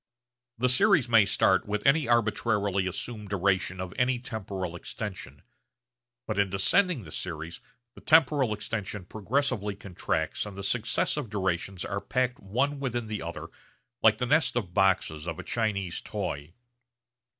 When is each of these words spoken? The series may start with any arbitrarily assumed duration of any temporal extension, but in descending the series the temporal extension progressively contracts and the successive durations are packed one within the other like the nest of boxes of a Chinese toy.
The 0.57 0.67
series 0.67 1.07
may 1.07 1.25
start 1.25 1.67
with 1.67 1.85
any 1.85 2.07
arbitrarily 2.07 2.87
assumed 2.87 3.29
duration 3.29 3.79
of 3.79 3.93
any 3.97 4.17
temporal 4.17 4.75
extension, 4.75 5.43
but 6.25 6.39
in 6.39 6.49
descending 6.49 7.03
the 7.03 7.11
series 7.11 7.61
the 7.93 8.01
temporal 8.01 8.51
extension 8.51 9.05
progressively 9.05 9.75
contracts 9.75 10.47
and 10.47 10.57
the 10.57 10.63
successive 10.63 11.29
durations 11.29 11.85
are 11.85 12.01
packed 12.01 12.39
one 12.39 12.79
within 12.79 13.05
the 13.05 13.21
other 13.21 13.49
like 14.01 14.17
the 14.17 14.25
nest 14.25 14.55
of 14.55 14.73
boxes 14.73 15.27
of 15.27 15.37
a 15.37 15.43
Chinese 15.43 16.01
toy. 16.01 16.51